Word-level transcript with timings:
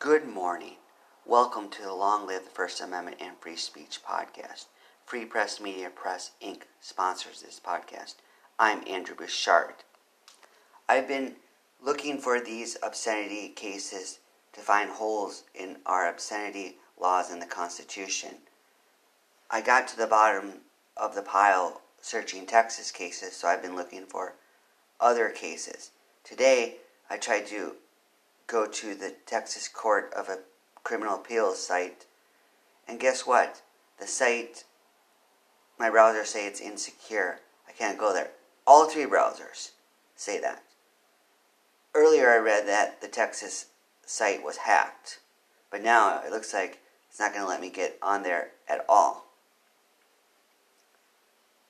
Good 0.00 0.26
morning. 0.26 0.76
Welcome 1.26 1.68
to 1.68 1.82
the 1.82 1.92
Long 1.92 2.26
Live 2.26 2.44
the 2.44 2.50
First 2.50 2.80
Amendment 2.80 3.18
and 3.20 3.36
Free 3.38 3.54
Speech 3.54 4.00
podcast. 4.02 4.64
Free 5.04 5.26
Press 5.26 5.60
Media 5.60 5.90
Press 5.90 6.30
Inc. 6.42 6.62
sponsors 6.80 7.42
this 7.42 7.60
podcast. 7.62 8.14
I'm 8.58 8.82
Andrew 8.88 9.14
Bouchard. 9.14 9.74
I've 10.88 11.06
been 11.06 11.34
looking 11.84 12.16
for 12.16 12.40
these 12.40 12.78
obscenity 12.82 13.50
cases 13.50 14.20
to 14.54 14.62
find 14.62 14.88
holes 14.88 15.42
in 15.54 15.76
our 15.84 16.08
obscenity 16.08 16.78
laws 16.98 17.30
in 17.30 17.38
the 17.38 17.44
Constitution. 17.44 18.36
I 19.50 19.60
got 19.60 19.86
to 19.88 19.98
the 19.98 20.06
bottom 20.06 20.62
of 20.96 21.14
the 21.14 21.20
pile 21.20 21.82
searching 22.00 22.46
Texas 22.46 22.90
cases, 22.90 23.34
so 23.34 23.48
I've 23.48 23.60
been 23.60 23.76
looking 23.76 24.06
for 24.06 24.36
other 24.98 25.28
cases. 25.28 25.90
Today, 26.24 26.76
I 27.10 27.18
tried 27.18 27.46
to 27.48 27.74
go 28.50 28.66
to 28.66 28.94
the 28.94 29.14
Texas 29.26 29.68
Court 29.68 30.12
of 30.14 30.28
a 30.28 30.40
Criminal 30.82 31.16
Appeals 31.16 31.64
site, 31.64 32.06
and 32.88 32.98
guess 32.98 33.24
what? 33.26 33.62
The 34.00 34.06
site, 34.06 34.64
my 35.78 35.88
browser 35.88 36.24
say 36.24 36.46
it's 36.46 36.60
insecure. 36.60 37.38
I 37.68 37.72
can't 37.72 37.98
go 37.98 38.12
there. 38.12 38.30
All 38.66 38.88
three 38.88 39.04
browsers 39.04 39.70
say 40.16 40.40
that. 40.40 40.64
Earlier, 41.94 42.30
I 42.30 42.38
read 42.38 42.66
that 42.66 43.00
the 43.00 43.08
Texas 43.08 43.66
site 44.04 44.42
was 44.42 44.58
hacked, 44.58 45.20
but 45.70 45.82
now 45.82 46.20
it 46.24 46.32
looks 46.32 46.52
like 46.52 46.80
it's 47.08 47.20
not 47.20 47.32
going 47.32 47.44
to 47.44 47.48
let 47.48 47.60
me 47.60 47.70
get 47.70 47.98
on 48.02 48.22
there 48.24 48.50
at 48.68 48.84
all. 48.88 49.26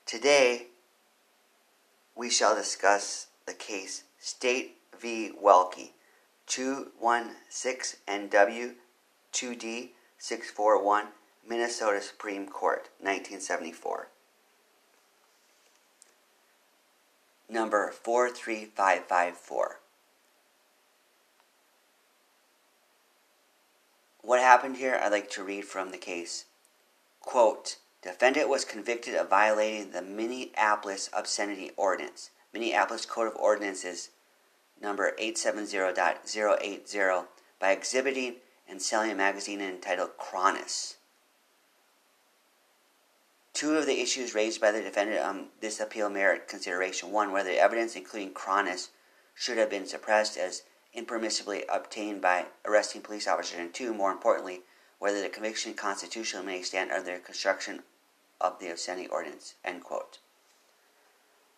Today, 0.06 0.68
we 2.16 2.30
shall 2.30 2.54
discuss 2.54 3.26
the 3.46 3.54
case 3.54 4.04
State 4.18 4.76
v. 4.98 5.32
Welke 5.42 5.90
216 6.50 8.00
NW 8.08 8.74
2D 9.32 9.90
641 10.18 11.06
Minnesota 11.48 12.00
Supreme 12.02 12.48
Court 12.48 12.88
1974. 12.98 14.08
Number 17.48 17.92
43554. 17.92 19.78
What 24.22 24.40
happened 24.40 24.76
here? 24.76 24.98
I'd 25.00 25.12
like 25.12 25.30
to 25.30 25.44
read 25.44 25.64
from 25.66 25.92
the 25.92 25.98
case. 25.98 26.46
Quote 27.20 27.76
Defendant 28.02 28.48
was 28.48 28.64
convicted 28.64 29.14
of 29.14 29.30
violating 29.30 29.92
the 29.92 30.02
Minneapolis 30.02 31.10
Obscenity 31.12 31.70
Ordinance, 31.76 32.30
Minneapolis 32.52 33.06
Code 33.06 33.28
of 33.28 33.36
Ordinances 33.36 34.08
number 34.80 35.12
870.080 35.20 37.26
by 37.58 37.72
exhibiting 37.72 38.36
and 38.68 38.80
selling 38.80 39.10
a 39.10 39.14
magazine 39.14 39.60
entitled 39.60 40.16
Cronus. 40.16 40.96
Two 43.52 43.76
of 43.76 43.86
the 43.86 44.00
issues 44.00 44.34
raised 44.34 44.60
by 44.60 44.70
the 44.70 44.80
defendant 44.80 45.20
on 45.20 45.48
this 45.60 45.80
appeal 45.80 46.08
merit 46.08 46.48
consideration. 46.48 47.10
One, 47.10 47.32
whether 47.32 47.50
evidence, 47.50 47.96
including 47.96 48.32
Cronus, 48.32 48.90
should 49.34 49.58
have 49.58 49.68
been 49.68 49.86
suppressed 49.86 50.36
as 50.36 50.62
impermissibly 50.96 51.64
obtained 51.68 52.22
by 52.22 52.46
arresting 52.64 53.02
police 53.02 53.26
officers. 53.26 53.58
And 53.58 53.74
two, 53.74 53.92
more 53.92 54.12
importantly, 54.12 54.60
whether 54.98 55.20
the 55.20 55.28
conviction 55.28 55.74
constitutionally 55.74 56.46
may 56.46 56.62
stand 56.62 56.92
under 56.92 57.14
the 57.14 57.18
construction 57.18 57.82
of 58.40 58.60
the 58.60 58.70
obscenity 58.70 59.08
ordinance. 59.08 59.56
End 59.64 59.82
quote. 59.82 60.20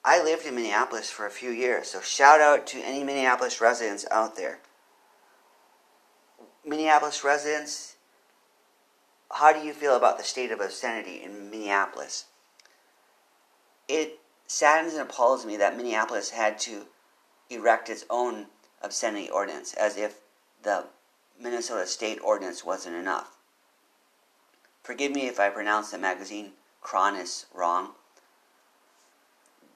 I 0.04 0.20
lived 0.20 0.46
in 0.46 0.56
Minneapolis 0.56 1.10
for 1.10 1.26
a 1.26 1.30
few 1.30 1.50
years, 1.50 1.88
so 1.88 2.00
shout 2.00 2.40
out 2.40 2.66
to 2.68 2.80
any 2.80 3.04
Minneapolis 3.04 3.60
residents 3.60 4.04
out 4.10 4.36
there. 4.36 4.58
Minneapolis 6.64 7.22
residents, 7.22 7.96
how 9.30 9.52
do 9.52 9.60
you 9.60 9.72
feel 9.72 9.96
about 9.96 10.18
the 10.18 10.24
state 10.24 10.50
of 10.50 10.60
obscenity 10.60 11.22
in 11.22 11.50
Minneapolis? 11.50 12.26
It 13.86 14.18
saddens 14.48 14.94
and 14.94 15.02
appalls 15.02 15.46
me 15.46 15.56
that 15.58 15.76
Minneapolis 15.76 16.30
had 16.30 16.58
to 16.60 16.86
erect 17.48 17.88
its 17.88 18.04
own 18.10 18.46
obscenity 18.82 19.30
ordinance 19.30 19.72
as 19.74 19.96
if 19.96 20.16
the 20.62 20.86
Minnesota 21.40 21.86
state 21.86 22.18
ordinance 22.22 22.64
wasn't 22.64 22.96
enough. 22.96 23.36
Forgive 24.82 25.12
me 25.12 25.28
if 25.28 25.38
I 25.38 25.48
pronounce 25.48 25.92
the 25.92 25.98
magazine 25.98 26.52
Cronus 26.80 27.46
wrong 27.54 27.92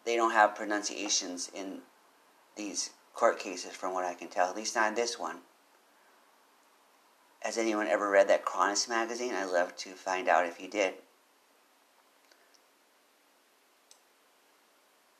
they 0.06 0.16
don't 0.16 0.30
have 0.30 0.54
pronunciations 0.54 1.50
in 1.52 1.80
these 2.54 2.90
court 3.12 3.38
cases, 3.38 3.72
from 3.72 3.92
what 3.92 4.04
I 4.04 4.14
can 4.14 4.28
tell. 4.28 4.48
At 4.48 4.56
least 4.56 4.76
not 4.76 4.88
in 4.88 4.94
this 4.94 5.18
one. 5.18 5.38
Has 7.40 7.58
anyone 7.58 7.88
ever 7.88 8.08
read 8.08 8.28
that 8.28 8.44
Cronus 8.44 8.88
magazine? 8.88 9.34
I'd 9.34 9.50
love 9.50 9.76
to 9.78 9.90
find 9.90 10.28
out 10.28 10.46
if 10.46 10.60
you 10.60 10.68
did. 10.68 10.94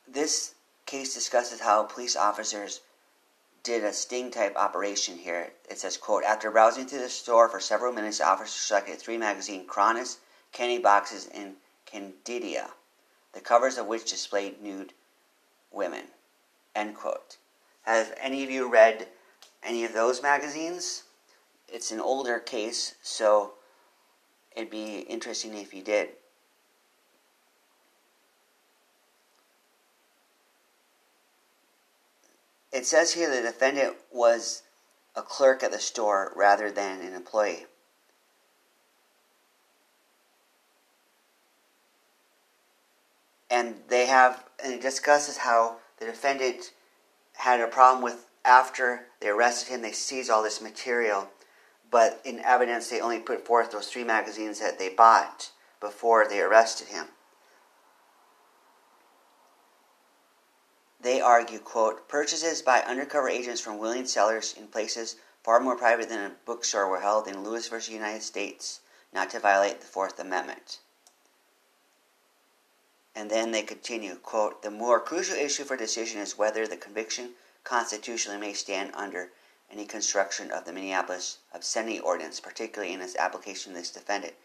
This 0.07 0.55
case 0.85 1.13
discusses 1.13 1.59
how 1.59 1.83
police 1.83 2.15
officers 2.15 2.81
did 3.63 3.83
a 3.83 3.91
sting 3.91 4.31
type 4.31 4.55
operation 4.55 5.17
here. 5.17 5.51
It 5.69 5.79
says, 5.79 5.97
quote, 5.97 6.23
after 6.23 6.49
browsing 6.49 6.87
through 6.87 6.99
the 6.99 7.09
store 7.09 7.49
for 7.49 7.59
several 7.59 7.91
minutes, 7.91 8.19
the 8.19 8.27
officers 8.27 8.53
selected 8.53 8.99
three 8.99 9.17
magazines, 9.17 9.65
Cronus, 9.67 10.19
Candy 10.53 10.79
Boxes, 10.79 11.27
and 11.33 11.55
Candida 11.85 12.69
the 13.33 13.39
covers 13.39 13.77
of 13.77 13.87
which 13.87 14.09
displayed 14.09 14.61
nude 14.61 14.93
women. 15.71 16.05
End 16.75 16.95
quote. 16.95 17.37
Have 17.83 18.13
any 18.19 18.43
of 18.43 18.49
you 18.49 18.69
read 18.69 19.07
any 19.63 19.85
of 19.85 19.93
those 19.93 20.21
magazines? 20.21 21.03
It's 21.67 21.91
an 21.91 21.99
older 21.99 22.39
case, 22.39 22.95
so 23.01 23.53
it'd 24.55 24.69
be 24.69 24.99
interesting 24.99 25.55
if 25.55 25.73
you 25.73 25.81
did. 25.81 26.09
It 32.71 32.85
says 32.85 33.13
here 33.13 33.29
the 33.29 33.41
defendant 33.41 33.95
was 34.11 34.63
a 35.15 35.21
clerk 35.21 35.63
at 35.63 35.71
the 35.71 35.79
store 35.79 36.31
rather 36.35 36.69
than 36.69 37.01
an 37.01 37.13
employee. 37.13 37.65
And 43.49 43.75
they 43.87 44.05
have 44.05 44.43
and 44.63 44.73
it 44.73 44.81
discusses 44.81 45.37
how 45.37 45.77
the 45.99 46.05
defendant 46.05 46.71
had 47.33 47.59
a 47.59 47.67
problem 47.67 48.03
with 48.03 48.27
after 48.43 49.05
they 49.19 49.29
arrested 49.29 49.69
him 49.69 49.81
they 49.81 49.91
seized 49.91 50.29
all 50.29 50.43
this 50.43 50.61
material 50.61 51.29
but 51.89 52.21
in 52.25 52.39
evidence 52.39 52.89
they 52.89 52.99
only 52.99 53.19
put 53.19 53.45
forth 53.45 53.71
those 53.71 53.87
three 53.87 54.03
magazines 54.03 54.59
that 54.59 54.79
they 54.79 54.89
bought 54.89 55.51
before 55.79 56.27
they 56.27 56.41
arrested 56.41 56.87
him. 56.87 57.07
They 60.99 61.21
argue 61.21 61.59
quote 61.59 62.09
purchases 62.09 62.61
by 62.61 62.79
undercover 62.81 63.29
agents 63.29 63.61
from 63.61 63.77
willing 63.77 64.05
sellers 64.05 64.55
in 64.57 64.67
places 64.67 65.15
far 65.43 65.59
more 65.59 65.77
private 65.77 66.09
than 66.09 66.31
a 66.31 66.35
bookstore 66.45 66.89
were 66.89 66.99
held 66.99 67.27
in 67.27 67.43
lewis 67.43 67.69
versus 67.69 67.93
united 67.93 68.21
states 68.21 68.81
not 69.13 69.29
to 69.29 69.39
violate 69.39 69.79
the 69.79 69.85
fourth 69.85 70.19
amendment 70.19 70.79
and 73.17 73.31
then 73.31 73.51
they 73.51 73.63
continue, 73.63 74.13
quote, 74.13 74.61
the 74.61 74.69
more 74.69 74.99
crucial 74.99 75.35
issue 75.35 75.63
for 75.63 75.75
decision 75.75 76.21
is 76.21 76.37
whether 76.37 76.67
the 76.67 76.77
conviction 76.77 77.31
constitutionally 77.63 78.39
may 78.39 78.53
stand 78.53 78.91
under 78.93 79.31
any 79.71 79.85
construction 79.85 80.51
of 80.51 80.65
the 80.65 80.71
Minneapolis 80.71 81.39
obscenity 81.51 81.99
ordinance, 81.99 82.39
particularly 82.39 82.93
in 82.93 83.01
its 83.01 83.15
application 83.15 83.73
to 83.73 83.79
this 83.79 83.89
defendant. 83.89 84.35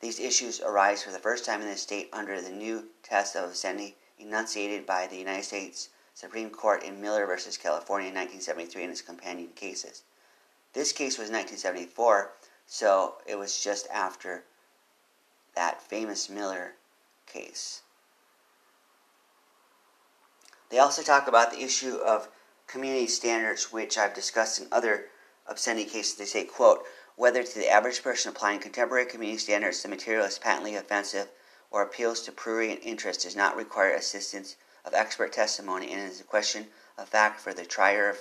These 0.00 0.20
issues 0.20 0.60
arise 0.60 1.02
for 1.02 1.12
the 1.12 1.18
first 1.18 1.46
time 1.46 1.62
in 1.62 1.66
the 1.66 1.78
state 1.78 2.10
under 2.12 2.42
the 2.42 2.50
new 2.50 2.90
test 3.02 3.36
of 3.36 3.48
obscenity 3.48 3.96
enunciated 4.18 4.84
by 4.84 5.06
the 5.06 5.16
United 5.16 5.44
States 5.44 5.88
Supreme 6.12 6.50
Court 6.50 6.82
in 6.82 7.00
Miller 7.00 7.26
v. 7.26 7.32
California 7.58 8.10
in 8.10 8.14
1973 8.14 8.82
and 8.82 8.92
its 8.92 9.00
companion 9.00 9.48
cases. 9.56 10.02
This 10.74 10.92
case 10.92 11.16
was 11.16 11.30
1974, 11.30 12.32
so 12.66 13.14
it 13.26 13.36
was 13.36 13.64
just 13.64 13.88
after 13.90 14.44
that 15.54 15.80
famous 15.80 16.28
Miller 16.28 16.74
case. 17.26 17.80
They 20.74 20.80
also 20.80 21.04
talk 21.04 21.28
about 21.28 21.52
the 21.52 21.62
issue 21.62 21.98
of 21.98 22.26
community 22.66 23.06
standards, 23.06 23.72
which 23.72 23.96
I've 23.96 24.12
discussed 24.12 24.60
in 24.60 24.66
other 24.72 25.06
obscenity 25.46 25.88
cases. 25.88 26.16
They 26.16 26.24
say, 26.24 26.42
quote, 26.42 26.84
whether 27.14 27.44
to 27.44 27.58
the 27.60 27.68
average 27.70 28.02
person 28.02 28.32
applying 28.32 28.58
contemporary 28.58 29.06
community 29.06 29.38
standards 29.38 29.80
the 29.84 29.88
material 29.88 30.24
is 30.26 30.36
patently 30.36 30.74
offensive 30.74 31.28
or 31.70 31.82
appeals 31.82 32.22
to 32.22 32.32
prurient 32.32 32.80
interest 32.82 33.22
does 33.22 33.36
not 33.36 33.54
require 33.54 33.94
assistance 33.94 34.56
of 34.84 34.94
expert 34.94 35.32
testimony 35.32 35.92
and 35.92 36.10
is 36.10 36.20
a 36.20 36.24
question 36.24 36.66
of 36.98 37.08
fact 37.08 37.38
for 37.38 37.54
the 37.54 37.64
trier 37.64 38.10
of 38.10 38.18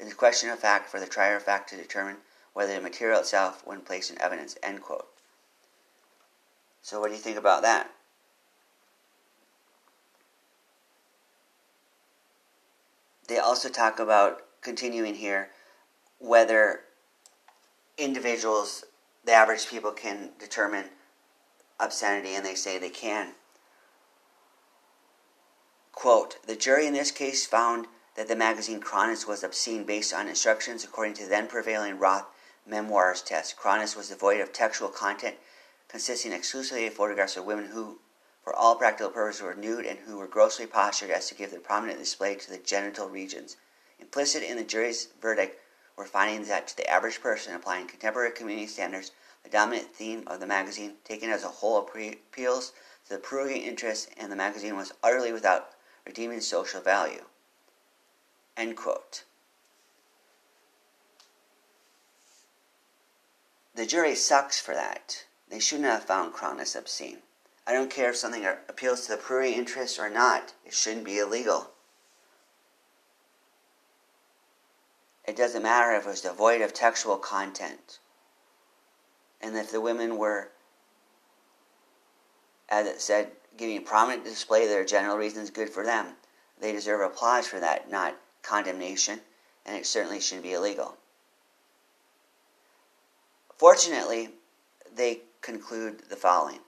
is 0.00 0.10
a 0.10 0.16
question 0.16 0.50
of 0.50 0.58
fact 0.58 0.90
for 0.90 0.98
the 0.98 1.06
trier 1.06 1.36
of 1.36 1.44
fact 1.44 1.70
to 1.70 1.76
determine 1.76 2.16
whether 2.52 2.74
the 2.74 2.80
material 2.80 3.20
itself 3.20 3.64
when 3.64 3.80
placed 3.80 4.10
in 4.10 4.20
evidence 4.20 4.56
end 4.60 4.82
quote 4.82 5.06
so 6.82 6.98
what 6.98 7.10
do 7.10 7.14
you 7.14 7.20
think 7.20 7.38
about 7.38 7.62
that 7.62 7.92
they 13.32 13.38
also 13.38 13.70
talk 13.70 13.98
about 13.98 14.42
continuing 14.60 15.14
here 15.14 15.48
whether 16.18 16.80
individuals, 17.96 18.84
the 19.24 19.32
average 19.32 19.66
people, 19.68 19.90
can 19.90 20.32
determine 20.38 20.84
obscenity, 21.80 22.34
and 22.34 22.44
they 22.44 22.54
say 22.54 22.78
they 22.78 22.90
can. 22.90 23.32
Quote 25.92 26.46
The 26.46 26.54
jury 26.54 26.86
in 26.86 26.92
this 26.92 27.10
case 27.10 27.46
found 27.46 27.86
that 28.16 28.28
the 28.28 28.36
magazine 28.36 28.80
Cronus 28.80 29.26
was 29.26 29.42
obscene 29.42 29.84
based 29.84 30.12
on 30.12 30.28
instructions 30.28 30.84
according 30.84 31.14
to 31.14 31.22
the 31.24 31.30
then 31.30 31.46
prevailing 31.46 31.98
Roth 31.98 32.26
memoirs 32.66 33.22
test. 33.22 33.56
Cronus 33.56 33.96
was 33.96 34.10
devoid 34.10 34.42
of 34.42 34.52
textual 34.52 34.90
content, 34.90 35.36
consisting 35.88 36.32
exclusively 36.32 36.86
of 36.86 36.92
photographs 36.92 37.38
of 37.38 37.46
women 37.46 37.70
who, 37.72 37.98
for 38.42 38.54
all 38.54 38.74
practical 38.74 39.10
purposes, 39.10 39.42
were 39.42 39.54
nude 39.54 39.86
and 39.86 40.00
who 40.00 40.18
were 40.18 40.26
grossly 40.26 40.66
postured 40.66 41.10
as 41.10 41.28
to 41.28 41.34
give 41.34 41.50
the 41.50 41.58
prominent 41.58 41.98
display 41.98 42.34
to 42.34 42.50
the 42.50 42.58
genital 42.58 43.08
regions. 43.08 43.56
Implicit 44.00 44.42
in 44.42 44.56
the 44.56 44.64
jury's 44.64 45.08
verdict 45.20 45.60
were 45.96 46.04
findings 46.04 46.48
that, 46.48 46.66
to 46.68 46.76
the 46.76 46.88
average 46.88 47.20
person 47.20 47.54
applying 47.54 47.86
contemporary 47.86 48.32
community 48.32 48.66
standards, 48.66 49.12
the 49.44 49.50
dominant 49.50 49.94
theme 49.94 50.24
of 50.26 50.40
the 50.40 50.46
magazine, 50.46 50.94
taken 51.04 51.30
as 51.30 51.44
a 51.44 51.48
whole, 51.48 51.78
appeals 51.78 52.72
to 53.04 53.10
the 53.10 53.18
prurient 53.18 53.64
interest, 53.64 54.08
and 54.16 54.30
the 54.30 54.36
magazine 54.36 54.76
was 54.76 54.92
utterly 55.02 55.32
without 55.32 55.70
redeeming 56.06 56.40
social 56.40 56.80
value. 56.80 57.24
End 58.56 58.76
quote. 58.76 59.24
The 63.74 63.86
jury 63.86 64.14
sucks 64.14 64.60
for 64.60 64.74
that. 64.74 65.24
They 65.48 65.58
shouldn't 65.58 65.88
have 65.88 66.04
found 66.04 66.34
Cronus 66.34 66.76
obscene. 66.76 67.22
I 67.66 67.72
don't 67.72 67.90
care 67.90 68.10
if 68.10 68.16
something 68.16 68.44
appeals 68.44 69.02
to 69.02 69.12
the 69.12 69.18
prurient 69.18 69.56
interest 69.56 69.98
or 69.98 70.10
not. 70.10 70.54
It 70.64 70.74
shouldn't 70.74 71.04
be 71.04 71.18
illegal. 71.18 71.70
It 75.24 75.36
doesn't 75.36 75.62
matter 75.62 75.92
if 75.92 76.04
it 76.04 76.08
was 76.08 76.20
devoid 76.22 76.60
of 76.60 76.74
textual 76.74 77.16
content. 77.16 78.00
And 79.40 79.56
if 79.56 79.70
the 79.70 79.80
women 79.80 80.18
were, 80.18 80.50
as 82.68 82.86
it 82.86 83.00
said, 83.00 83.30
giving 83.56 83.76
a 83.76 83.80
prominent 83.80 84.24
display 84.24 84.64
of 84.64 84.70
their 84.70 84.84
general 84.84 85.16
reasons, 85.16 85.50
good 85.50 85.70
for 85.70 85.84
them. 85.84 86.16
They 86.60 86.72
deserve 86.72 87.00
applause 87.00 87.46
for 87.46 87.60
that, 87.60 87.90
not 87.90 88.16
condemnation, 88.42 89.20
and 89.64 89.76
it 89.76 89.86
certainly 89.86 90.20
shouldn't 90.20 90.44
be 90.44 90.54
illegal. 90.54 90.96
Fortunately, 93.56 94.30
they 94.94 95.20
conclude 95.40 96.02
the 96.08 96.16
following 96.16 96.58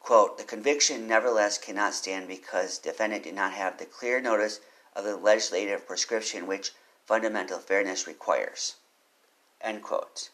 quote, 0.00 0.38
The 0.38 0.44
conviction 0.44 1.06
nevertheless 1.06 1.58
cannot 1.58 1.94
stand 1.94 2.26
because 2.26 2.78
defendant 2.78 3.24
did 3.24 3.34
not 3.34 3.52
have 3.52 3.78
the 3.78 3.86
clear 3.86 4.20
notice 4.20 4.60
of 4.96 5.04
the 5.04 5.16
legislative 5.16 5.86
prescription 5.86 6.46
which 6.46 6.72
fundamental 7.06 7.58
fairness 7.58 8.06
requires. 8.06 8.76
End 9.60 9.82
quote. 9.82 10.30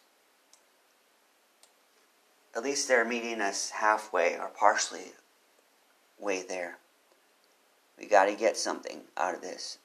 At 2.54 2.62
least 2.62 2.88
they're 2.88 3.04
meeting 3.04 3.42
us 3.42 3.70
halfway 3.70 4.38
or 4.38 4.48
partially 4.48 5.12
way 6.18 6.42
there. 6.42 6.78
We 7.98 8.06
got 8.06 8.26
to 8.26 8.34
get 8.34 8.56
something 8.56 9.02
out 9.16 9.34
of 9.34 9.42
this. 9.42 9.78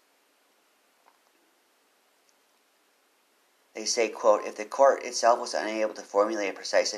They 3.74 3.86
say, 3.86 4.10
quote, 4.10 4.46
if 4.46 4.56
the 4.56 4.66
court 4.66 5.04
itself 5.04 5.40
was 5.40 5.54
unable 5.54 5.94
to 5.94 6.02
formulate 6.02 6.50
a 6.50 6.54
precise, 6.54 6.94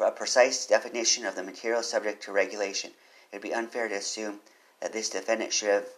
a 0.00 0.10
precise 0.10 0.66
definition 0.66 1.24
of 1.24 1.36
the 1.36 1.42
material 1.42 1.82
subject 1.82 2.22
to 2.22 2.32
regulation, 2.32 2.90
it 3.30 3.36
would 3.36 3.42
be 3.42 3.54
unfair 3.54 3.88
to 3.88 3.94
assume 3.94 4.40
that 4.80 4.92
this 4.92 5.08
defendant 5.08 5.52
should 5.52 5.68
have 5.68 5.88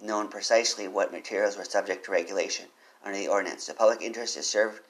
known 0.00 0.28
precisely 0.28 0.88
what 0.88 1.12
materials 1.12 1.56
were 1.56 1.64
subject 1.64 2.04
to 2.04 2.10
regulation 2.10 2.66
under 3.04 3.18
the 3.18 3.28
ordinance. 3.28 3.66
The 3.66 3.74
public 3.74 4.00
interest 4.00 4.36
is 4.36 4.48
served 4.48 4.80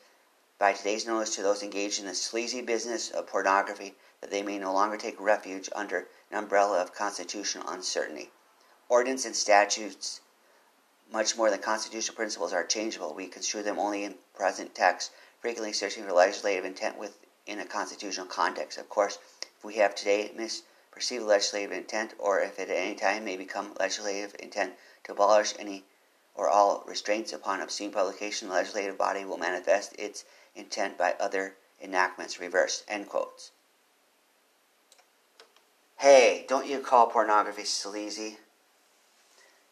by 0.58 0.72
today's 0.72 1.06
notice 1.06 1.34
to 1.34 1.42
those 1.42 1.62
engaged 1.62 1.98
in 1.98 2.06
the 2.06 2.14
sleazy 2.14 2.62
business 2.62 3.10
of 3.10 3.26
pornography 3.26 3.94
that 4.20 4.30
they 4.30 4.42
may 4.42 4.58
no 4.58 4.72
longer 4.72 4.96
take 4.96 5.20
refuge 5.20 5.68
under 5.74 6.06
an 6.30 6.38
umbrella 6.38 6.80
of 6.80 6.94
constitutional 6.94 7.68
uncertainty. 7.68 8.30
Ordinance 8.88 9.24
and 9.24 9.34
statutes 9.34 10.20
much 11.10 11.36
more 11.36 11.50
than 11.50 11.60
constitutional 11.60 12.16
principles 12.16 12.52
are 12.52 12.64
changeable. 12.64 13.12
We 13.12 13.26
construe 13.26 13.62
them 13.62 13.78
only 13.78 14.04
in 14.04 14.14
present 14.34 14.74
text, 14.74 15.10
frequently 15.40 15.72
searching 15.72 16.04
for 16.04 16.12
legislative 16.12 16.64
intent 16.64 16.96
within 17.46 17.60
a 17.60 17.66
constitutional 17.66 18.26
context. 18.26 18.78
Of 18.78 18.88
course, 18.88 19.18
if 19.42 19.64
we 19.64 19.74
have 19.76 19.94
today 19.94 20.32
misperceived 20.36 21.26
legislative 21.26 21.72
intent, 21.72 22.14
or 22.18 22.40
if 22.40 22.58
at 22.58 22.70
any 22.70 22.94
time 22.94 23.24
may 23.24 23.36
become 23.36 23.74
legislative 23.78 24.36
intent 24.38 24.74
to 25.04 25.12
abolish 25.12 25.54
any 25.58 25.84
or 26.34 26.48
all 26.48 26.82
restraints 26.86 27.32
upon 27.32 27.60
obscene 27.60 27.92
publication, 27.92 28.48
the 28.48 28.54
legislative 28.54 28.96
body 28.96 29.24
will 29.24 29.36
manifest 29.36 29.94
its 29.98 30.24
intent 30.54 30.96
by 30.96 31.14
other 31.20 31.54
enactments 31.80 32.40
reversed. 32.40 32.84
End 32.88 33.08
quotes. 33.08 33.50
Hey, 35.98 36.46
don't 36.48 36.66
you 36.66 36.80
call 36.80 37.08
pornography 37.08 37.64
sleazy? 37.64 38.38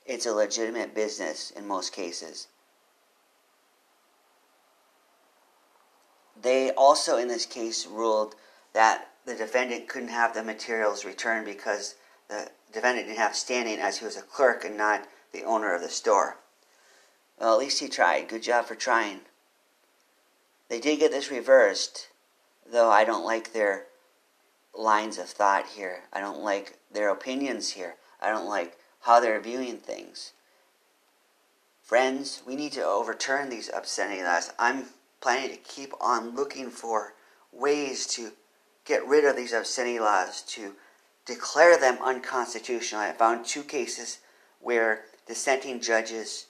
It's 0.04 0.26
a 0.26 0.32
legitimate 0.32 0.94
business 0.94 1.50
in 1.50 1.66
most 1.66 1.92
cases. 1.92 2.48
They 6.42 6.70
also, 6.70 7.18
in 7.18 7.28
this 7.28 7.46
case, 7.46 7.86
ruled 7.86 8.34
that 8.72 9.08
the 9.26 9.34
defendant 9.34 9.88
couldn't 9.88 10.08
have 10.08 10.34
the 10.34 10.42
materials 10.42 11.04
returned 11.04 11.44
because 11.44 11.96
the 12.28 12.50
defendant 12.72 13.08
didn't 13.08 13.18
have 13.18 13.36
standing 13.36 13.78
as 13.78 13.98
he 13.98 14.04
was 14.04 14.16
a 14.16 14.22
clerk 14.22 14.64
and 14.64 14.76
not 14.76 15.06
the 15.32 15.44
owner 15.44 15.74
of 15.74 15.82
the 15.82 15.88
store. 15.88 16.38
Well, 17.38 17.54
at 17.54 17.58
least 17.58 17.80
he 17.80 17.88
tried. 17.88 18.28
Good 18.28 18.42
job 18.42 18.66
for 18.66 18.74
trying. 18.74 19.20
They 20.68 20.80
did 20.80 21.00
get 21.00 21.10
this 21.10 21.30
reversed, 21.30 22.08
though 22.70 22.90
I 22.90 23.04
don't 23.04 23.24
like 23.24 23.52
their 23.52 23.86
lines 24.74 25.18
of 25.18 25.26
thought 25.26 25.66
here. 25.66 26.04
I 26.12 26.20
don't 26.20 26.42
like 26.42 26.78
their 26.92 27.10
opinions 27.10 27.72
here. 27.72 27.96
I 28.20 28.30
don't 28.30 28.48
like 28.48 28.76
how 29.00 29.20
they're 29.20 29.40
viewing 29.40 29.78
things. 29.78 30.32
Friends, 31.82 32.42
we 32.46 32.54
need 32.54 32.72
to 32.72 32.84
overturn 32.84 33.48
these 33.48 33.70
obscenity 33.74 34.22
laws. 34.22 34.52
I'm 34.58 34.84
planning 35.20 35.50
to 35.50 35.56
keep 35.56 35.92
on 36.00 36.34
looking 36.34 36.70
for 36.70 37.14
ways 37.52 38.06
to 38.06 38.32
get 38.84 39.06
rid 39.06 39.24
of 39.24 39.36
these 39.36 39.52
obscenity 39.52 39.98
laws, 39.98 40.42
to 40.42 40.74
declare 41.26 41.78
them 41.78 41.98
unconstitutional. 42.02 43.00
I 43.00 43.12
found 43.12 43.44
two 43.44 43.62
cases 43.62 44.18
where 44.60 45.04
dissenting 45.26 45.80
judges 45.80 46.46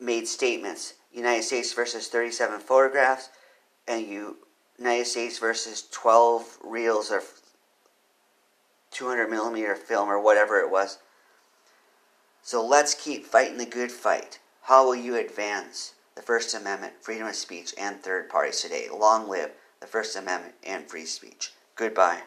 made 0.00 0.28
statements 0.28 0.94
United 1.12 1.42
States 1.42 1.72
versus 1.72 2.08
37 2.08 2.60
photographs, 2.60 3.30
and 3.86 4.34
United 4.78 5.06
States 5.06 5.38
versus 5.38 5.88
12 5.90 6.58
reels 6.62 7.10
of 7.10 7.24
200 8.90 9.28
millimeter 9.28 9.74
film 9.74 10.08
or 10.08 10.20
whatever 10.20 10.60
it 10.60 10.70
was. 10.70 10.98
So 12.42 12.64
let's 12.64 12.94
keep 12.94 13.26
fighting 13.26 13.58
the 13.58 13.66
good 13.66 13.90
fight. 13.90 14.38
How 14.62 14.84
will 14.84 14.96
you 14.96 15.16
advance 15.16 15.94
the 16.18 16.24
First 16.24 16.52
Amendment, 16.52 16.94
freedom 17.00 17.28
of 17.28 17.36
speech, 17.36 17.72
and 17.78 18.02
third 18.02 18.28
parties 18.28 18.60
today? 18.60 18.88
Long 18.92 19.28
live 19.28 19.52
the 19.78 19.86
First 19.86 20.16
Amendment 20.16 20.54
and 20.66 20.84
free 20.90 21.06
speech. 21.06 21.52
Goodbye. 21.76 22.22